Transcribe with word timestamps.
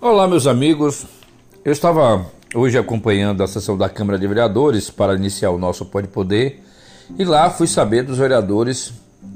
Olá, 0.00 0.28
meus 0.28 0.46
amigos. 0.46 1.06
Eu 1.64 1.72
estava 1.72 2.24
hoje 2.54 2.78
acompanhando 2.78 3.42
a 3.42 3.48
sessão 3.48 3.76
da 3.76 3.88
Câmara 3.88 4.16
de 4.16 4.28
Vereadores 4.28 4.90
para 4.90 5.16
iniciar 5.16 5.50
o 5.50 5.58
nosso 5.58 5.84
Pode 5.84 6.06
Poder 6.06 6.62
e 7.18 7.24
lá 7.24 7.50
fui 7.50 7.66
saber 7.66 8.04
dos 8.04 8.16
vereadores 8.16 8.92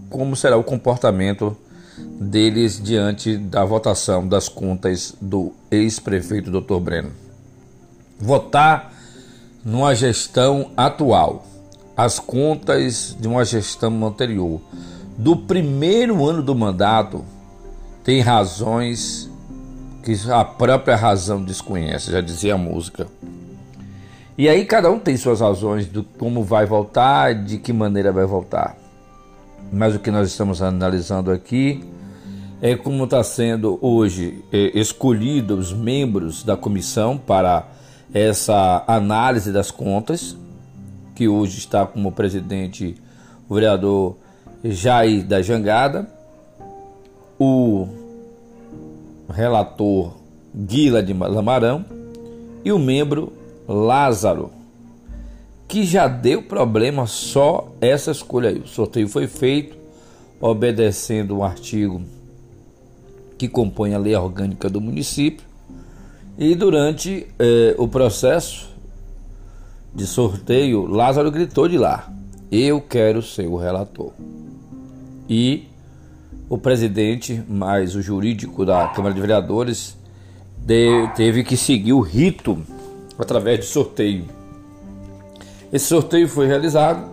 como 0.09 0.37
será 0.37 0.57
o 0.57 0.63
comportamento 0.63 1.57
deles 1.99 2.81
diante 2.81 3.37
da 3.37 3.65
votação 3.65 4.25
das 4.25 4.49
contas 4.49 5.17
do 5.21 5.53
ex-prefeito 5.69 6.49
Dr. 6.49 6.79
Breno. 6.79 7.11
Votar 8.21 8.93
numa 9.65 9.97
gestão 9.97 10.71
atual, 10.77 11.45
as 11.97 12.21
contas 12.21 13.17
de 13.19 13.27
uma 13.27 13.45
gestão 13.45 14.07
anterior, 14.07 14.61
do 15.19 15.37
primeiro 15.37 16.25
ano 16.25 16.41
do 16.41 16.55
mandato, 16.55 17.25
tem 18.05 18.21
razões 18.21 19.32
que 20.03 20.15
a 20.31 20.45
própria 20.45 20.97
razão 20.97 21.43
desconhece, 21.43 22.11
já 22.11 22.21
dizia 22.21 22.55
a 22.55 22.59
música. 22.59 23.07
E 24.37 24.49
aí 24.49 24.65
cada 24.65 24.91
um 24.91 24.99
tem 24.99 25.17
suas 25.17 25.41
razões 25.41 25.87
do 25.87 26.03
como 26.03 26.43
vai 26.43 26.67
voltar, 26.67 27.35
de 27.35 27.59
que 27.59 27.73
maneira 27.73 28.11
vai 28.11 28.27
voltar. 28.27 28.77
Mas 29.73 29.95
o 29.95 29.99
que 29.99 30.11
nós 30.11 30.29
estamos 30.29 30.61
analisando 30.61 31.31
aqui 31.31 31.85
é 32.61 32.77
como 32.77 33.05
está 33.05 33.23
sendo 33.23 33.79
hoje 33.81 34.43
é, 34.53 34.79
escolhido 34.79 35.57
os 35.57 35.73
membros 35.73 36.43
da 36.43 36.57
comissão 36.57 37.19
para 37.19 37.69
essa 38.13 38.85
análise 38.87 39.53
das 39.53 39.71
contas, 39.71 40.37
que 41.15 41.29
hoje 41.29 41.59
está 41.59 41.87
como 41.87 42.13
presidente 42.13 42.97
o 43.49 43.55
vereador 43.55 44.17
Jair 44.65 45.25
da 45.25 45.43
Jangada, 45.43 46.09
o 47.39 48.02
relator 49.33 50.13
Guila 50.55 51.03
de 51.03 51.13
Lamarão 51.13 51.85
e 52.65 52.71
o 52.71 52.79
membro 52.79 53.33
Lázaro, 53.67 54.51
que 55.67 55.85
já 55.85 56.07
deu 56.07 56.43
problema 56.43 57.07
só 57.07 57.73
essa 57.81 58.11
escolha 58.11 58.51
aí. 58.51 58.59
O 58.59 58.69
sorteio 58.69 59.09
foi 59.09 59.27
feito 59.27 59.77
obedecendo 60.41 61.39
um 61.39 61.43
artigo 61.43 62.03
que 63.39 63.49
compõe 63.49 63.95
a 63.95 63.99
lei 63.99 64.15
orgânica 64.15 64.69
do 64.69 64.81
município 64.81 65.45
e 66.39 66.55
durante 66.55 67.27
eh, 67.39 67.75
o 67.79 67.89
processo 67.89 68.71
de 69.95 70.07
sorteio, 70.07 70.87
Lázaro 70.87 71.31
gritou 71.31 71.69
de 71.69 71.77
lá: 71.77 72.11
Eu 72.51 72.81
quero 72.81 73.23
ser 73.23 73.47
o 73.47 73.57
relator. 73.57 74.13
E 75.29 75.69
o 76.53 76.59
presidente, 76.59 77.43
mais 77.49 77.97
o 77.97 78.03
jurídico 78.03 78.67
da 78.67 78.87
Câmara 78.89 79.15
de 79.15 79.21
Vereadores, 79.23 79.97
de, 80.59 81.09
teve 81.17 81.43
que 81.43 81.57
seguir 81.57 81.95
o 81.95 82.01
rito 82.01 82.63
através 83.19 83.61
de 83.61 83.65
sorteio. 83.65 84.27
Esse 85.73 85.87
sorteio 85.87 86.29
foi 86.29 86.47
realizado, 86.47 87.11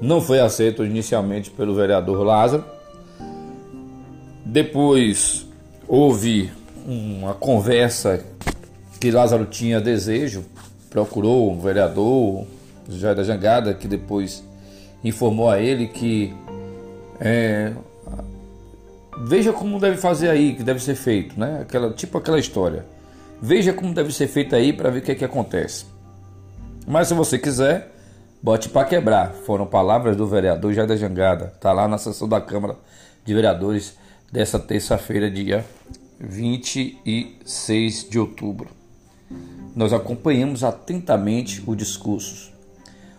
não 0.00 0.20
foi 0.20 0.38
aceito 0.38 0.84
inicialmente 0.84 1.50
pelo 1.50 1.74
vereador 1.74 2.24
Lázaro. 2.24 2.64
Depois 4.46 5.48
houve 5.88 6.52
uma 6.86 7.34
conversa 7.34 8.24
que 9.00 9.10
Lázaro 9.10 9.46
tinha 9.46 9.80
desejo, 9.80 10.44
procurou 10.90 11.52
o 11.52 11.60
vereador 11.60 12.46
Jair 12.88 13.16
da 13.16 13.24
Jangada, 13.24 13.74
que 13.74 13.88
depois 13.88 14.44
informou 15.02 15.50
a 15.50 15.60
ele 15.60 15.88
que 15.88 16.32
é, 17.18 17.72
veja 19.18 19.52
como 19.52 19.78
deve 19.78 19.96
fazer 19.96 20.28
aí, 20.28 20.54
que 20.54 20.62
deve 20.62 20.80
ser 20.80 20.94
feito, 20.94 21.38
né? 21.38 21.60
Aquela, 21.62 21.92
tipo 21.92 22.18
aquela 22.18 22.38
história. 22.38 22.84
Veja 23.40 23.72
como 23.72 23.92
deve 23.94 24.12
ser 24.12 24.26
feito 24.26 24.54
aí 24.54 24.72
para 24.72 24.90
ver 24.90 25.00
o 25.00 25.02
que 25.02 25.12
é 25.12 25.14
que 25.14 25.24
acontece. 25.24 25.86
Mas 26.86 27.08
se 27.08 27.14
você 27.14 27.38
quiser, 27.38 27.92
bote 28.42 28.68
para 28.68 28.86
quebrar. 28.86 29.32
Foram 29.32 29.66
palavras 29.66 30.16
do 30.16 30.26
vereador 30.26 30.72
Jair 30.72 30.88
da 30.88 30.96
Jangada. 30.96 31.52
Tá 31.60 31.72
lá 31.72 31.88
na 31.88 31.98
sessão 31.98 32.28
da 32.28 32.40
Câmara 32.40 32.76
de 33.24 33.34
Vereadores 33.34 33.96
dessa 34.30 34.58
terça-feira, 34.58 35.30
dia 35.30 35.64
26 36.20 38.08
de 38.08 38.18
outubro. 38.18 38.68
Nós 39.74 39.92
acompanhamos 39.92 40.62
atentamente 40.62 41.62
o 41.66 41.74
discurso. 41.74 42.52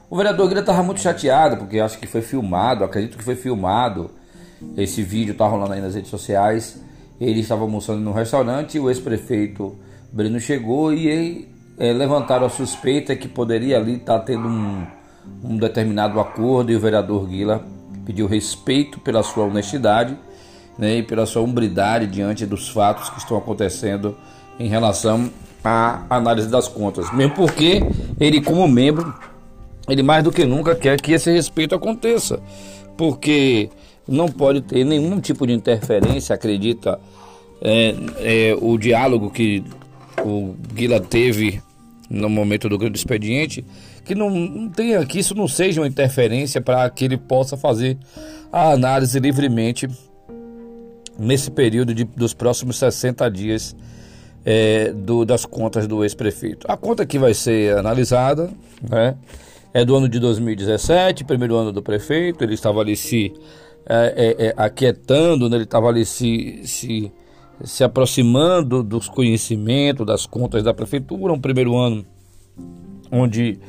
O 0.10 0.16
vereador 0.16 0.48
Guilherme 0.48 0.70
estava 0.70 0.84
muito 0.84 1.02
chateado 1.02 1.58
porque 1.58 1.80
acho 1.80 1.98
que 1.98 2.08
foi 2.08 2.22
filmado, 2.22 2.84
acredito 2.84 3.18
que 3.18 3.24
foi 3.24 3.36
filmado 3.36 4.12
esse 4.78 5.02
vídeo 5.04 5.32
está 5.32 5.48
rolando 5.48 5.74
aí 5.74 5.82
nas 5.82 5.96
redes 5.96 6.10
sociais. 6.10 6.82
Ele 7.20 7.40
estava 7.40 7.62
almoçando 7.62 8.02
no 8.02 8.12
restaurante, 8.12 8.78
o 8.80 8.90
ex-prefeito 8.90 9.76
Breno 10.12 10.40
chegou 10.40 10.94
e 10.94 11.08
ele, 11.08 11.50
é, 11.78 11.92
levantaram 11.94 12.46
a 12.46 12.50
suspeita 12.50 13.16
que 13.16 13.28
poderia 13.28 13.78
ali 13.78 13.96
estar 13.96 14.20
tá 14.20 14.26
tendo 14.26 14.48
um, 14.48 14.86
um 15.44 15.58
determinado 15.58 16.20
acordo 16.20 16.72
e 16.72 16.76
o 16.76 16.80
vereador 16.80 17.26
Guila 17.28 17.66
pediu 18.06 18.28
respeito 18.28 19.00
pela 19.00 19.24
sua 19.24 19.46
honestidade 19.46 20.18
né, 20.78 20.98
e 20.98 21.04
pela 21.04 21.26
sua 21.26 21.42
umbridade 21.42 22.08
diante 22.08 22.46
dos 22.46 22.70
fatos 22.70 23.10
que 23.10 23.20
estão 23.20 23.38
acontecendo 23.38 24.16
em 24.60 24.68
relação 24.68 25.30
à 25.64 26.04
análise 26.10 26.48
das 26.48 26.68
contas. 26.68 27.12
Mesmo 27.14 27.34
porque 27.34 27.82
ele, 28.20 28.42
como 28.42 28.68
membro, 28.68 29.14
ele 29.88 30.04
mais 30.04 30.24
do 30.24 30.32
que 30.32 30.46
nunca 30.46 30.76
quer 30.76 31.00
que 31.00 31.14
esse 31.14 31.32
respeito 31.32 31.76
aconteça. 31.76 32.40
Porque 32.98 33.70
não 34.08 34.28
pode 34.28 34.62
ter 34.62 34.84
nenhum 34.84 35.20
tipo 35.20 35.46
de 35.48 35.54
interferência, 35.54 36.36
acredita 36.36 37.00
é, 37.62 37.96
é, 38.20 38.58
o 38.60 38.78
diálogo 38.78 39.30
que 39.30 39.64
o 40.24 40.56
Guila 40.74 41.00
teve 41.00 41.62
no 42.10 42.30
momento 42.30 42.70
do 42.70 42.78
grande 42.78 42.98
expediente, 42.98 43.66
que 44.04 44.14
não, 44.14 44.30
não 44.30 44.70
tenha 44.70 45.04
que 45.06 45.20
isso 45.20 45.34
não 45.34 45.48
seja 45.48 45.82
uma 45.82 45.88
interferência 45.88 46.62
para 46.62 46.88
que 46.90 47.06
ele 47.06 47.18
possa 47.18 47.58
fazer 47.58 47.98
a 48.52 48.72
análise 48.72 49.20
livremente 49.20 49.88
nesse 51.18 51.50
período 51.50 51.94
de, 51.94 52.04
dos 52.04 52.34
próximos 52.34 52.78
60 52.78 53.30
dias 53.32 53.76
é, 54.46 54.92
do, 54.92 55.26
das 55.26 55.46
contas 55.46 55.88
do 55.88 56.04
ex-prefeito. 56.04 56.68
A 56.70 56.78
conta 56.78 57.06
que 57.06 57.18
vai 57.18 57.34
ser 57.34 57.76
analisada 57.78 58.52
né, 58.88 59.16
é 59.74 59.84
do 59.84 59.96
ano 59.96 60.08
de 60.08 60.20
2017, 60.20 61.24
primeiro 61.24 61.56
ano 61.56 61.72
do 61.72 61.82
prefeito, 61.82 62.44
ele 62.44 62.54
estava 62.54 62.82
ali 62.82 62.96
se 62.96 63.34
é, 63.88 64.36
é, 64.40 64.46
é, 64.48 64.54
aquietando, 64.58 65.50
né? 65.50 65.58
ele 65.58 65.64
estava 65.64 65.88
ali 65.88 66.06
se, 66.06 66.62
se, 66.66 67.12
se 67.64 67.84
aproximando 67.84 68.82
dos 68.82 69.08
conhecimentos, 69.08 70.06
das 70.06 70.26
contas 70.26 70.64
da 70.64 70.74
prefeitura. 70.74 71.34
Um 71.34 71.40
primeiro 71.40 71.78
ano 71.78 72.06
onde 73.12 73.60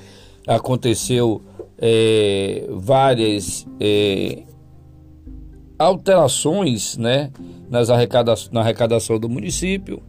aconteceu 0.47 1.43
é, 1.79 2.67
várias 2.71 3.67
é, 3.79 4.43
alterações 5.79 6.97
né, 6.97 7.31
nas 7.71 7.91
arrecada 7.91 8.35
na 8.51 8.61
arrecadação 8.61 9.19
do 9.19 9.29
município, 9.29 10.03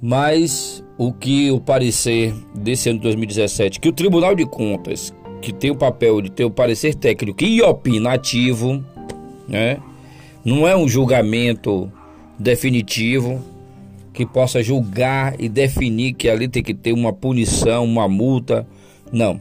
mas 0.00 0.84
o 0.98 1.12
que 1.12 1.50
o 1.50 1.60
parecer 1.60 2.34
desse 2.54 2.90
ano 2.90 2.98
de 2.98 3.04
2017, 3.04 3.80
que 3.80 3.88
o 3.88 3.92
Tribunal 3.92 4.34
de 4.34 4.44
Contas, 4.46 5.14
que 5.40 5.52
tem 5.52 5.70
o 5.70 5.76
papel 5.76 6.20
de 6.20 6.30
ter 6.30 6.44
o 6.44 6.50
parecer 6.50 6.94
técnico 6.94 7.42
e 7.42 7.62
opinativo, 7.62 8.84
né? 9.48 9.78
Não 10.44 10.66
é 10.66 10.76
um 10.76 10.88
julgamento 10.88 11.90
definitivo 12.38 13.42
que 14.12 14.26
possa 14.26 14.62
julgar 14.62 15.34
e 15.38 15.48
definir 15.48 16.14
que 16.14 16.28
ali 16.28 16.48
tem 16.48 16.62
que 16.62 16.74
ter 16.74 16.92
uma 16.92 17.12
punição, 17.12 17.84
uma 17.84 18.08
multa. 18.08 18.66
Não. 19.12 19.38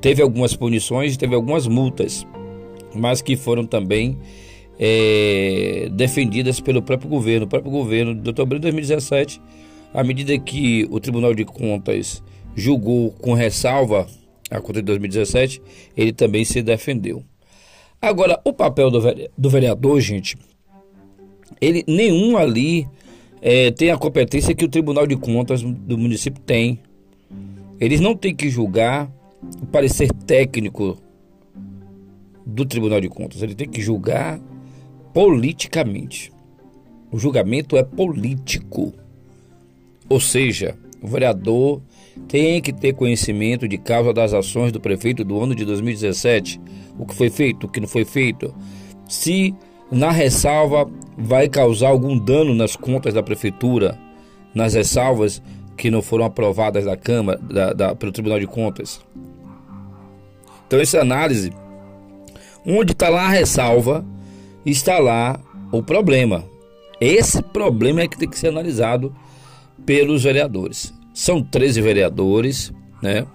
Teve 0.00 0.22
algumas 0.22 0.54
punições, 0.54 1.16
teve 1.16 1.34
algumas 1.34 1.66
multas, 1.66 2.26
mas 2.94 3.20
que 3.20 3.36
foram 3.36 3.64
também 3.64 4.16
é, 4.78 5.88
defendidas 5.92 6.58
pelo 6.58 6.82
próprio 6.82 7.08
governo. 7.08 7.44
O 7.44 7.48
próprio 7.48 7.70
governo, 7.70 8.14
de 8.14 8.28
outubro 8.28 8.58
de 8.58 8.62
2017, 8.62 9.40
à 9.92 10.02
medida 10.02 10.36
que 10.38 10.86
o 10.90 10.98
Tribunal 10.98 11.34
de 11.34 11.44
Contas 11.44 12.22
julgou 12.54 13.10
com 13.12 13.34
ressalva 13.34 14.06
a 14.50 14.60
conta 14.60 14.80
de 14.80 14.86
2017, 14.86 15.62
ele 15.96 16.12
também 16.12 16.44
se 16.44 16.62
defendeu. 16.62 17.22
Agora, 18.02 18.40
o 18.44 18.52
papel 18.52 18.90
do 18.90 19.50
vereador, 19.50 20.00
gente, 20.00 20.36
ele 21.60 21.84
nenhum 21.86 22.36
ali 22.36 22.88
é, 23.42 23.70
tem 23.70 23.90
a 23.90 23.98
competência 23.98 24.54
que 24.54 24.64
o 24.64 24.68
Tribunal 24.68 25.06
de 25.06 25.16
Contas 25.16 25.62
do 25.62 25.96
município 25.96 26.42
tem. 26.42 26.80
Eles 27.78 28.00
não 28.00 28.14
têm 28.16 28.34
que 28.34 28.48
julgar 28.48 29.10
o 29.62 29.66
parecer 29.66 30.12
técnico 30.26 30.98
do 32.44 32.64
Tribunal 32.64 33.00
de 33.00 33.08
Contas, 33.08 33.42
ele 33.42 33.54
tem 33.54 33.68
que 33.68 33.80
julgar 33.80 34.40
politicamente. 35.14 36.32
O 37.10 37.18
julgamento 37.18 37.76
é 37.76 37.82
político. 37.82 38.92
Ou 40.08 40.20
seja, 40.20 40.76
o 41.00 41.06
vereador 41.06 41.80
tem 42.28 42.60
que 42.60 42.72
ter 42.72 42.94
conhecimento 42.94 43.66
de 43.66 43.76
causa 43.78 44.12
das 44.12 44.32
ações 44.32 44.72
do 44.72 44.80
prefeito 44.80 45.24
do 45.24 45.40
ano 45.40 45.54
de 45.54 45.64
2017, 45.64 46.60
o 46.98 47.04
que 47.04 47.14
foi 47.14 47.30
feito, 47.30 47.66
o 47.66 47.68
que 47.68 47.80
não 47.80 47.88
foi 47.88 48.04
feito. 48.04 48.54
Se 49.08 49.54
na 49.90 50.10
ressalva 50.10 50.88
vai 51.18 51.48
causar 51.48 51.88
algum 51.88 52.16
dano 52.16 52.54
nas 52.54 52.76
contas 52.76 53.14
da 53.14 53.22
prefeitura, 53.22 53.98
nas 54.54 54.74
ressalvas 54.74 55.42
que 55.76 55.90
não 55.90 56.02
foram 56.02 56.24
aprovadas 56.24 56.84
da 56.84 56.96
Câmara, 56.96 57.38
da, 57.38 57.72
da, 57.72 57.94
pelo 57.94 58.12
Tribunal 58.12 58.38
de 58.38 58.46
Contas. 58.46 59.00
Então, 60.66 60.78
essa 60.78 61.00
análise, 61.00 61.52
onde 62.64 62.92
está 62.92 63.08
lá 63.08 63.26
a 63.26 63.30
ressalva, 63.30 64.04
está 64.64 64.98
lá 64.98 65.40
o 65.72 65.82
problema. 65.82 66.44
Esse 67.00 67.42
problema 67.42 68.02
é 68.02 68.08
que 68.08 68.18
tem 68.18 68.28
que 68.28 68.38
ser 68.38 68.48
analisado 68.48 69.14
pelos 69.86 70.22
vereadores. 70.22 70.92
São 71.20 71.42
13 71.42 71.82
vereadores, 71.82 72.72
né? 73.02 73.26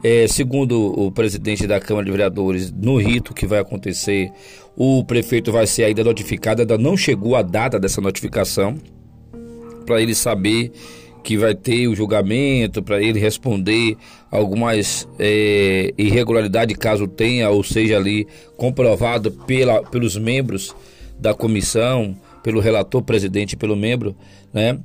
É, 0.00 0.28
segundo 0.28 0.96
o 0.96 1.10
presidente 1.10 1.66
da 1.66 1.80
Câmara 1.80 2.04
de 2.04 2.12
Vereadores, 2.12 2.70
no 2.70 2.98
rito 2.98 3.34
que 3.34 3.48
vai 3.48 3.58
acontecer, 3.58 4.30
o 4.76 5.02
prefeito 5.02 5.50
vai 5.50 5.66
ser 5.66 5.82
ainda 5.82 6.04
notificado, 6.04 6.62
ainda 6.62 6.78
não 6.78 6.96
chegou 6.96 7.34
a 7.34 7.42
data 7.42 7.80
dessa 7.80 8.00
notificação, 8.00 8.76
para 9.84 10.00
ele 10.00 10.14
saber 10.14 10.70
que 11.24 11.36
vai 11.36 11.52
ter 11.52 11.88
o 11.88 11.96
julgamento, 11.96 12.80
para 12.80 13.02
ele 13.02 13.18
responder 13.18 13.96
algumas 14.30 15.08
é, 15.18 15.92
irregularidades, 15.98 16.76
caso 16.76 17.08
tenha, 17.08 17.50
ou 17.50 17.64
seja 17.64 17.96
ali 17.96 18.24
comprovado 18.56 19.32
pela, 19.32 19.82
pelos 19.82 20.16
membros 20.16 20.72
da 21.18 21.34
comissão, 21.34 22.16
pelo 22.40 22.60
relator, 22.60 23.02
presidente 23.02 23.54
e 23.54 23.56
pelo 23.56 23.74
membro, 23.74 24.14
né? 24.52 24.78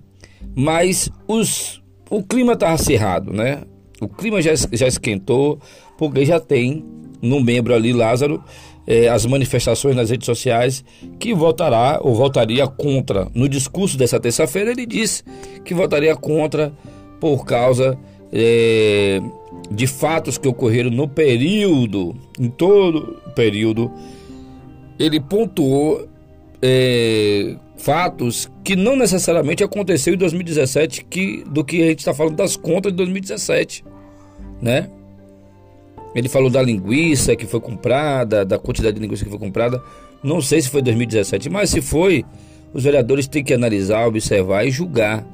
Mas 0.55 1.09
os, 1.27 1.78
o 2.09 2.23
clima 2.23 2.53
está 2.53 2.71
acirrado, 2.71 3.31
né? 3.31 3.61
O 4.01 4.07
clima 4.07 4.41
já, 4.41 4.51
já 4.55 4.87
esquentou, 4.87 5.59
porque 5.97 6.25
já 6.25 6.39
tem 6.39 6.83
no 7.21 7.41
membro 7.41 7.73
ali, 7.73 7.91
Lázaro, 7.91 8.41
eh, 8.87 9.07
as 9.07 9.25
manifestações 9.25 9.95
nas 9.95 10.09
redes 10.09 10.25
sociais 10.25 10.83
que 11.19 11.33
votará 11.33 11.99
ou 12.01 12.15
votaria 12.15 12.65
contra. 12.65 13.27
No 13.33 13.47
discurso 13.47 13.97
dessa 13.97 14.19
terça-feira, 14.19 14.71
ele 14.71 14.85
disse 14.85 15.23
que 15.63 15.73
votaria 15.73 16.15
contra 16.15 16.73
por 17.19 17.45
causa 17.45 17.97
eh, 18.31 19.21
de 19.69 19.85
fatos 19.85 20.37
que 20.37 20.47
ocorreram 20.47 20.89
no 20.89 21.07
período, 21.07 22.15
em 22.39 22.49
todo 22.49 23.17
o 23.27 23.31
período. 23.31 23.91
Ele 24.97 25.19
pontuou 25.19 26.07
eh, 26.61 27.55
fatos 27.79 28.51
que 28.63 28.75
não 28.75 28.95
necessariamente 28.95 29.63
aconteceu 29.63 30.13
em 30.13 30.17
2017 30.17 31.05
que, 31.05 31.43
do 31.45 31.63
que 31.63 31.81
a 31.81 31.87
gente 31.87 31.99
está 31.99 32.13
falando 32.13 32.35
das 32.35 32.55
contas 32.55 32.91
de 32.91 32.97
2017, 32.97 33.85
né? 34.61 34.89
Ele 36.13 36.27
falou 36.27 36.49
da 36.49 36.61
linguiça 36.61 37.35
que 37.35 37.45
foi 37.45 37.61
comprada, 37.61 38.43
da 38.43 38.59
quantidade 38.59 38.95
de 38.95 39.01
linguiça 39.01 39.23
que 39.23 39.29
foi 39.29 39.39
comprada. 39.39 39.81
Não 40.21 40.41
sei 40.41 40.61
se 40.61 40.69
foi 40.69 40.81
2017, 40.81 41.49
mas 41.49 41.69
se 41.69 41.81
foi, 41.81 42.25
os 42.73 42.83
vereadores 42.83 43.27
têm 43.27 43.43
que 43.43 43.53
analisar, 43.53 44.07
observar 44.07 44.65
e 44.65 44.71
julgar 44.71 45.25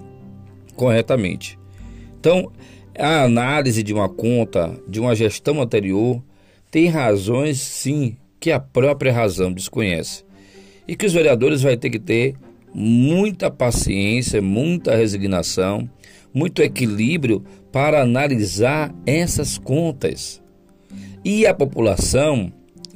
corretamente. 0.75 1.57
Então, 2.19 2.51
a 2.97 3.23
análise 3.23 3.81
de 3.81 3.93
uma 3.93 4.07
conta, 4.07 4.79
de 4.87 4.99
uma 4.99 5.15
gestão 5.15 5.61
anterior, 5.61 6.21
tem 6.69 6.87
razões 6.89 7.59
sim 7.59 8.17
que 8.39 8.51
a 8.51 8.59
própria 8.59 9.11
razão 9.11 9.51
desconhece 9.51 10.25
e 10.87 10.95
que 10.95 11.05
os 11.05 11.13
vereadores 11.13 11.61
vão 11.61 11.75
ter 11.75 11.89
que 11.89 11.99
ter 11.99 12.35
muita 12.73 13.49
paciência, 13.49 14.41
muita 14.41 14.95
resignação, 14.95 15.89
muito 16.33 16.61
equilíbrio 16.61 17.43
para 17.71 18.01
analisar 18.01 18.93
essas 19.05 19.57
contas. 19.57 20.41
E 21.23 21.47
a 21.47 21.53
população 21.53 22.51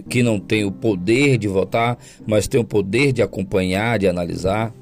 que 0.08 0.22
não 0.22 0.40
tem 0.40 0.66
o 0.66 0.72
poder 0.72 1.38
de 1.38 1.48
votar, 1.48 1.98
mas 2.28 2.48
tem 2.48 2.60
o 2.60 2.66
poder 2.66 3.12
de 3.12 3.22
acompanhar, 3.22 4.00
de 4.00 4.08
analisar 4.08 4.74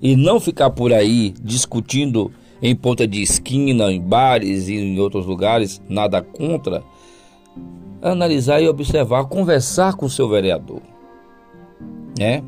e 0.00 0.16
não 0.16 0.38
ficar 0.38 0.70
por 0.70 0.92
aí 0.92 1.34
discutindo 1.42 2.32
em 2.62 2.74
ponta 2.74 3.06
de 3.06 3.22
esquina, 3.22 3.92
em 3.92 4.00
bares 4.00 4.68
e 4.68 4.74
em 4.74 4.98
outros 4.98 5.26
lugares, 5.26 5.82
nada 5.88 6.22
contra, 6.22 6.82
analisar 8.00 8.60
e 8.60 8.68
observar, 8.68 9.24
conversar 9.26 9.94
com 9.94 10.06
o 10.06 10.10
seu 10.10 10.28
vereador, 10.28 10.80
né? 12.18 12.42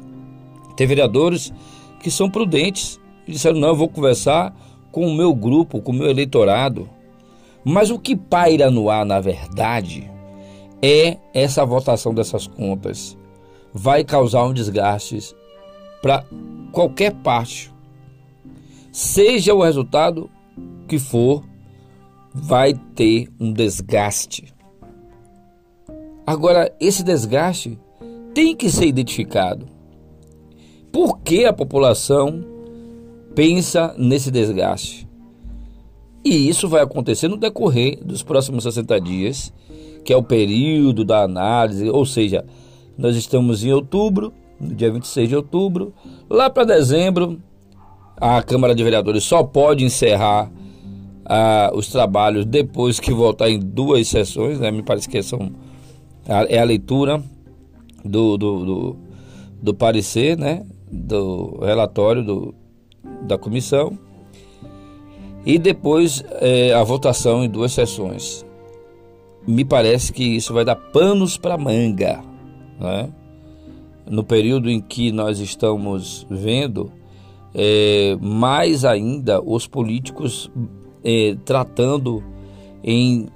Tem 0.77 0.87
vereadores 0.87 1.53
que 2.01 2.11
são 2.11 2.31
prudentes 2.31 3.01
e 3.27 3.33
disseram: 3.33 3.59
não, 3.59 3.69
eu 3.69 3.77
vou 3.77 3.89
conversar 3.89 4.55
com 4.93 5.07
o 5.07 5.15
meu 5.15 5.35
grupo, 5.35 5.81
com 5.81 5.93
o 5.93 5.95
meu 5.95 6.09
eleitorado. 6.09 6.89
Mas 7.65 7.91
o 7.91 7.99
que 7.99 8.15
paira 8.15 8.71
no 8.71 8.89
ar, 8.89 9.05
na 9.05 9.19
verdade, 9.19 10.09
é 10.81 11.19
essa 11.35 11.65
votação 11.65 12.15
dessas 12.15 12.47
contas. 12.47 13.17
Vai 13.75 14.05
causar 14.05 14.45
um 14.45 14.55
desgaste 14.55 15.35
para 16.01 16.25
qualquer 16.71 17.13
parte. 17.13 17.73
Seja 18.93 19.53
o 19.53 19.63
resultado 19.63 20.31
que 20.87 20.99
for, 20.99 21.43
vai 22.33 22.73
ter 22.95 23.29
um 23.41 23.53
desgaste. 23.53 24.55
Agora, 26.27 26.73
esse 26.81 27.03
desgaste 27.03 27.79
tem 28.33 28.55
que 28.55 28.71
ser 28.71 28.87
identificado 28.87 29.76
por 30.93 31.19
que 31.21 31.45
a 31.45 31.53
população 31.53 32.45
pensa 33.35 33.95
nesse 33.99 34.31
desgaste. 34.31 35.07
E 36.25 36.49
isso 36.49 36.69
vai 36.69 36.83
acontecer 36.83 37.29
no 37.29 37.37
decorrer 37.37 38.03
dos 38.05 38.23
próximos 38.23 38.65
60 38.65 39.01
dias, 39.01 39.53
que 40.05 40.13
é 40.13 40.17
o 40.17 40.23
período 40.23 41.05
da 41.05 41.23
análise, 41.23 41.89
ou 41.89 42.05
seja, 42.05 42.45
nós 42.97 43.15
estamos 43.15 43.63
em 43.65 43.73
outubro, 43.73 44.33
no 44.59 44.75
dia 44.75 44.91
26 44.91 45.29
de 45.29 45.37
outubro, 45.37 45.93
lá 46.29 46.49
para 46.49 46.65
dezembro, 46.65 47.39
a 48.17 48.43
Câmara 48.43 48.75
de 48.75 48.83
Vereadores 48.83 49.23
só 49.23 49.43
pode 49.43 49.85
encerrar 49.85 50.51
ah, 51.25 51.71
os 51.75 51.89
trabalhos 51.89 52.47
depois 52.47 52.99
que 52.99 53.13
voltar 53.13 53.51
em 53.51 53.61
duas 53.61 54.09
sessões, 54.09 54.59
né? 54.59 54.71
me 54.71 54.83
parece 54.83 55.09
que 55.09 55.23
são, 55.23 55.53
é 56.49 56.59
a 56.59 56.65
leitura 56.65 57.23
do, 58.05 58.37
do, 58.39 58.65
do, 58.65 58.97
do 59.63 59.75
parecer, 59.75 60.39
né? 60.39 60.65
Do 60.91 61.59
relatório 61.63 62.25
do, 62.25 62.55
da 63.23 63.37
comissão 63.37 63.99
e 65.45 65.59
depois 65.59 66.25
é, 66.41 66.73
a 66.73 66.83
votação 66.83 67.45
em 67.45 67.49
duas 67.49 67.73
sessões. 67.73 68.45
Me 69.47 69.65
parece 69.65 70.13
que 70.13 70.25
isso 70.25 70.53
vai 70.53 70.65
dar 70.65 70.75
panos 70.75 71.39
para 71.39 71.57
manga, 71.57 72.21
né? 72.81 73.09
no 74.09 74.25
período 74.25 74.71
em 74.71 74.81
que 74.81 75.11
nós 75.13 75.39
estamos 75.39 76.27
vendo 76.31 76.93
é, 77.55 78.17
mais 78.21 78.85
ainda 78.85 79.41
os 79.41 79.67
políticos 79.67 80.51
é, 81.05 81.37
tratando 81.45 82.23
em 82.83 83.29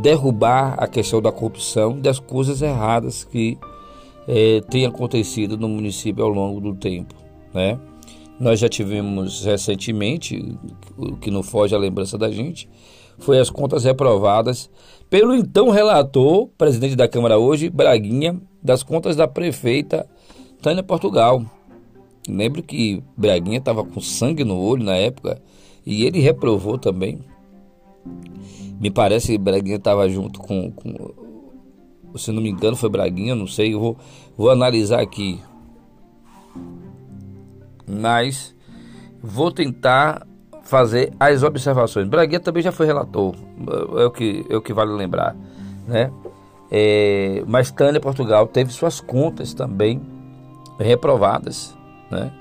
derrubar 0.00 0.74
a 0.78 0.86
questão 0.86 1.20
da 1.20 1.32
corrupção 1.32 1.98
das 1.98 2.18
coisas 2.18 2.62
erradas 2.62 3.24
que 3.24 3.58
é, 4.26 4.60
tem 4.70 4.86
acontecido 4.86 5.56
no 5.56 5.68
município 5.68 6.24
ao 6.24 6.30
longo 6.30 6.60
do 6.60 6.74
tempo, 6.74 7.14
né? 7.52 7.78
Nós 8.38 8.58
já 8.58 8.68
tivemos 8.68 9.44
recentemente, 9.44 10.58
o 10.96 11.16
que 11.16 11.30
não 11.30 11.42
foge 11.42 11.74
à 11.74 11.78
lembrança 11.78 12.18
da 12.18 12.30
gente, 12.30 12.68
foi 13.18 13.38
as 13.38 13.50
contas 13.50 13.84
reprovadas 13.84 14.70
pelo 15.08 15.34
então 15.34 15.68
relator, 15.68 16.48
presidente 16.58 16.96
da 16.96 17.06
Câmara 17.06 17.38
hoje, 17.38 17.68
Braguinha, 17.68 18.40
das 18.62 18.82
contas 18.82 19.14
da 19.14 19.28
prefeita 19.28 20.08
Tânia 20.60 20.82
Portugal. 20.82 21.44
Lembro 22.28 22.62
que 22.62 23.02
Braguinha 23.16 23.58
estava 23.58 23.84
com 23.84 24.00
sangue 24.00 24.44
no 24.44 24.58
olho 24.58 24.84
na 24.84 24.94
época 24.94 25.40
e 25.84 26.04
ele 26.04 26.20
reprovou 26.20 26.78
também. 26.78 27.18
Me 28.80 28.90
parece 28.90 29.32
que 29.32 29.38
Braguinha 29.38 29.76
estava 29.76 30.08
junto 30.08 30.40
com, 30.40 30.70
com 30.70 30.94
se 32.16 32.32
não 32.32 32.42
me 32.42 32.50
engano 32.50 32.76
foi 32.76 32.88
Braguinha, 32.88 33.34
não 33.34 33.46
sei, 33.46 33.74
eu 33.74 33.80
vou, 33.80 33.96
vou 34.36 34.50
analisar 34.50 35.00
aqui. 35.00 35.40
Mas 37.86 38.54
vou 39.22 39.50
tentar 39.50 40.26
fazer 40.62 41.12
as 41.18 41.42
observações. 41.42 42.08
Braguinha 42.08 42.40
também 42.40 42.62
já 42.62 42.72
foi 42.72 42.86
relator, 42.86 43.34
é 43.98 44.04
o 44.04 44.10
que, 44.10 44.46
é 44.48 44.56
o 44.56 44.62
que 44.62 44.72
vale 44.72 44.92
lembrar, 44.92 45.36
né? 45.86 46.10
É, 46.70 47.44
mas 47.46 47.70
Tânia 47.70 48.00
Portugal 48.00 48.46
teve 48.46 48.72
suas 48.72 49.00
contas 49.00 49.52
também 49.52 50.00
reprovadas, 50.78 51.76
né? 52.10 52.32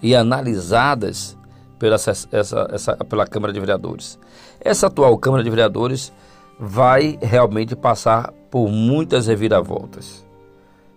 E 0.00 0.14
analisadas 0.14 1.36
pela, 1.78 1.96
essa, 1.96 2.28
essa, 2.30 2.96
pela 3.04 3.26
Câmara 3.26 3.52
de 3.52 3.58
Vereadores. 3.58 4.18
Essa 4.60 4.86
atual 4.86 5.16
Câmara 5.18 5.42
de 5.42 5.50
Vereadores 5.50 6.12
vai 6.58 7.18
realmente 7.20 7.76
passar 7.76 8.32
por 8.50 8.68
muitas 8.68 9.26
reviravoltas 9.26 10.24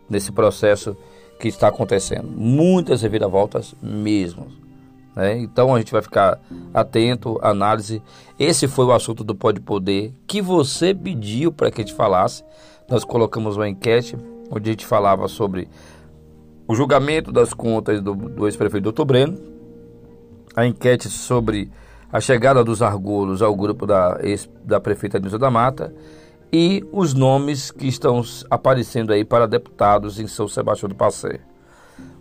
nesse 0.09 0.31
processo 0.31 0.95
que 1.39 1.47
está 1.47 1.67
acontecendo. 1.67 2.29
Muitas 2.29 3.01
reviravoltas 3.01 3.75
mesmo. 3.81 4.47
Né? 5.15 5.37
Então 5.39 5.75
a 5.75 5.79
gente 5.79 5.91
vai 5.91 6.01
ficar 6.01 6.39
atento, 6.73 7.39
análise. 7.41 8.01
Esse 8.37 8.67
foi 8.67 8.85
o 8.85 8.91
assunto 8.91 9.23
do 9.23 9.35
Pode 9.35 9.59
Poder 9.59 10.13
que 10.27 10.41
você 10.41 10.93
pediu 10.93 11.51
para 11.51 11.71
que 11.71 11.81
a 11.81 11.85
gente 11.85 11.95
falasse. 11.95 12.43
Nós 12.89 13.03
colocamos 13.03 13.55
uma 13.55 13.69
enquete 13.69 14.17
onde 14.51 14.69
a 14.69 14.73
gente 14.73 14.85
falava 14.85 15.27
sobre 15.27 15.67
o 16.67 16.75
julgamento 16.75 17.31
das 17.31 17.53
contas 17.53 18.01
do, 18.01 18.13
do 18.13 18.47
ex-prefeito 18.47 18.83
Doutor 18.83 19.05
Breno, 19.05 19.37
a 20.55 20.65
enquete 20.65 21.09
sobre 21.09 21.71
a 22.11 22.19
chegada 22.19 22.63
dos 22.63 22.81
argolos 22.81 23.41
ao 23.41 23.55
grupo 23.55 23.85
da, 23.85 24.17
da 24.63 24.79
prefeita 24.79 25.19
Nilza 25.19 25.37
da 25.37 25.51
Mata 25.51 25.93
e 26.51 26.83
os 26.91 27.13
nomes 27.13 27.69
que 27.69 27.87
estão 27.87 28.23
aparecendo 28.49 29.13
aí 29.13 29.23
para 29.23 29.47
deputados 29.47 30.19
em 30.19 30.27
São 30.27 30.47
Sebastião 30.47 30.89
do 30.89 30.95
Passé. 30.95 31.39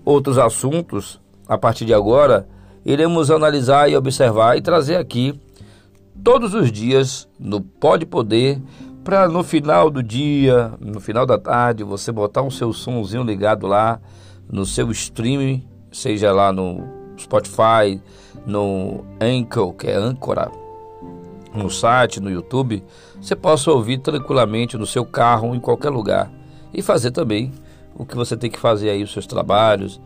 Outros 0.04 0.36
assuntos, 0.38 1.20
a 1.48 1.56
partir 1.56 1.84
de 1.84 1.94
agora, 1.94 2.46
iremos 2.84 3.30
analisar 3.30 3.90
e 3.90 3.96
observar 3.96 4.56
e 4.56 4.60
trazer 4.60 4.96
aqui 4.96 5.38
todos 6.22 6.52
os 6.52 6.70
dias 6.70 7.28
no 7.38 7.60
Pode 7.60 8.04
Poder 8.04 8.60
para 9.02 9.26
no 9.26 9.42
final 9.42 9.88
do 9.88 10.02
dia, 10.02 10.72
no 10.78 11.00
final 11.00 11.24
da 11.24 11.38
tarde, 11.38 11.82
você 11.82 12.12
botar 12.12 12.42
o 12.42 12.50
seu 12.50 12.74
somzinho 12.74 13.22
ligado 13.22 13.66
lá 13.66 13.98
no 14.50 14.66
seu 14.66 14.90
streaming, 14.90 15.66
seja 15.90 16.30
lá 16.30 16.52
no 16.52 16.84
Spotify, 17.18 18.02
no 18.48 19.04
Anchor, 19.20 19.74
que 19.74 19.86
é 19.86 19.94
Ancora, 19.94 20.50
no 21.54 21.70
site, 21.70 22.18
no 22.18 22.30
YouTube, 22.30 22.82
você 23.20 23.36
possa 23.36 23.70
ouvir 23.70 23.98
tranquilamente 23.98 24.76
no 24.78 24.86
seu 24.86 25.04
carro, 25.04 25.54
em 25.54 25.60
qualquer 25.60 25.90
lugar. 25.90 26.30
E 26.72 26.80
fazer 26.80 27.10
também 27.10 27.52
o 27.94 28.06
que 28.06 28.16
você 28.16 28.36
tem 28.36 28.50
que 28.50 28.58
fazer 28.58 28.90
aí, 28.90 29.02
os 29.02 29.12
seus 29.12 29.26
trabalhos, 29.26 30.00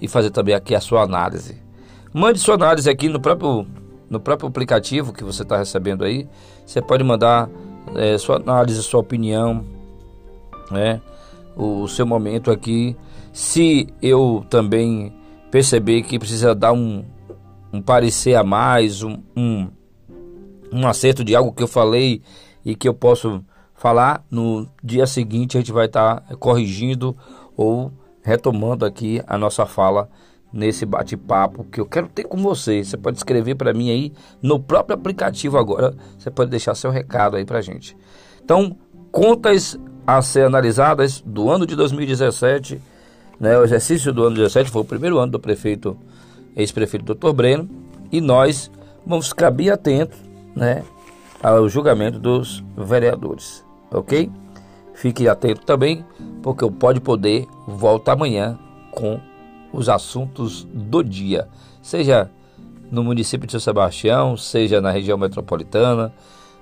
e 0.00 0.06
fazer 0.06 0.30
também 0.30 0.54
aqui 0.54 0.74
a 0.74 0.80
sua 0.80 1.02
análise. 1.02 1.60
Mande 2.14 2.38
sua 2.38 2.54
análise 2.54 2.88
aqui 2.88 3.08
no 3.08 3.20
próprio, 3.20 3.66
no 4.08 4.20
próprio 4.20 4.48
aplicativo 4.48 5.12
que 5.12 5.24
você 5.24 5.42
está 5.42 5.56
recebendo 5.56 6.04
aí. 6.04 6.28
Você 6.64 6.80
pode 6.80 7.02
mandar 7.02 7.50
é, 7.96 8.16
sua 8.16 8.36
análise, 8.36 8.80
sua 8.82 9.00
opinião, 9.00 9.64
né? 10.70 11.00
o 11.56 11.88
seu 11.88 12.06
momento 12.06 12.50
aqui. 12.50 12.96
Se 13.32 13.88
eu 14.00 14.44
também 14.48 15.12
perceber 15.50 16.02
que 16.02 16.18
precisa 16.18 16.54
dar 16.54 16.72
um, 16.72 17.04
um 17.72 17.80
parecer 17.80 18.34
a 18.34 18.44
mais, 18.44 19.02
um, 19.02 19.18
um 19.36 19.68
um 20.72 20.88
acerto 20.88 21.22
de 21.22 21.36
algo 21.36 21.52
que 21.52 21.62
eu 21.62 21.68
falei 21.68 22.22
e 22.64 22.74
que 22.74 22.88
eu 22.88 22.94
posso 22.94 23.44
falar, 23.74 24.24
no 24.30 24.66
dia 24.82 25.06
seguinte 25.06 25.56
a 25.56 25.60
gente 25.60 25.72
vai 25.72 25.86
estar 25.86 26.20
tá 26.20 26.36
corrigindo 26.36 27.14
ou 27.56 27.92
retomando 28.22 28.86
aqui 28.86 29.20
a 29.26 29.36
nossa 29.36 29.66
fala 29.66 30.08
nesse 30.52 30.86
bate-papo 30.86 31.64
que 31.64 31.80
eu 31.80 31.86
quero 31.86 32.08
ter 32.08 32.24
com 32.24 32.38
você. 32.38 32.82
Você 32.82 32.96
pode 32.96 33.18
escrever 33.18 33.54
para 33.54 33.74
mim 33.74 33.90
aí 33.90 34.12
no 34.40 34.58
próprio 34.60 34.96
aplicativo 34.96 35.58
agora. 35.58 35.94
Você 36.16 36.30
pode 36.30 36.50
deixar 36.50 36.74
seu 36.74 36.90
recado 36.90 37.36
aí 37.36 37.44
para 37.44 37.60
gente. 37.60 37.96
Então, 38.42 38.76
contas 39.10 39.78
a 40.06 40.20
ser 40.22 40.46
analisadas 40.46 41.20
do 41.20 41.50
ano 41.50 41.66
de 41.66 41.74
2017, 41.74 42.80
né? 43.40 43.58
O 43.58 43.64
exercício 43.64 44.12
do 44.12 44.22
ano 44.22 44.36
2017 44.36 44.70
foi 44.70 44.82
o 44.82 44.84
primeiro 44.84 45.18
ano 45.18 45.32
do 45.32 45.40
prefeito, 45.40 45.96
ex-prefeito 46.56 47.14
Dr. 47.14 47.32
Breno, 47.32 47.68
e 48.10 48.20
nós 48.20 48.70
vamos 49.06 49.28
ficar 49.28 49.50
bem 49.50 49.70
atentos 49.70 50.18
né, 50.54 50.84
ao 51.42 51.68
julgamento 51.68 52.18
dos 52.18 52.62
vereadores, 52.76 53.64
ok? 53.90 54.30
Fique 54.94 55.28
atento 55.28 55.62
também, 55.62 56.04
porque 56.42 56.64
o 56.64 56.70
Pode 56.70 57.00
Poder 57.00 57.46
volta 57.66 58.12
amanhã 58.12 58.58
com 58.90 59.18
os 59.72 59.88
assuntos 59.88 60.64
do 60.72 61.02
dia, 61.02 61.48
seja 61.80 62.30
no 62.90 63.02
município 63.02 63.46
de 63.46 63.52
São 63.52 63.60
Sebastião, 63.60 64.36
seja 64.36 64.80
na 64.80 64.90
região 64.90 65.16
metropolitana, 65.16 66.12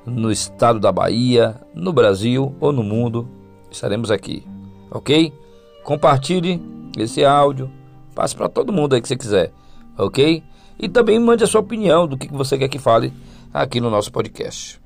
no 0.06 0.30
estado 0.30 0.78
da 0.78 0.92
Bahia, 0.92 1.60
no 1.74 1.92
Brasil 1.92 2.54
ou 2.60 2.72
no 2.72 2.84
mundo, 2.84 3.28
estaremos 3.70 4.10
aqui, 4.10 4.46
ok? 4.90 5.32
Compartilhe 5.82 6.62
esse 6.96 7.24
áudio, 7.24 7.70
passe 8.14 8.34
para 8.34 8.48
todo 8.48 8.72
mundo 8.72 8.94
aí 8.94 9.02
que 9.02 9.08
você 9.08 9.16
quiser, 9.16 9.52
ok? 10.02 10.42
E 10.78 10.88
também 10.88 11.18
mande 11.18 11.44
a 11.44 11.46
sua 11.46 11.60
opinião 11.60 12.06
do 12.06 12.16
que 12.16 12.28
você 12.28 12.56
quer 12.56 12.68
que 12.68 12.78
fale 12.78 13.12
aqui 13.52 13.80
no 13.80 13.90
nosso 13.90 14.10
podcast. 14.10 14.80